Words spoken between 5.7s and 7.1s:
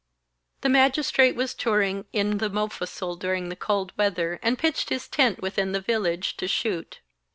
the village to shoot.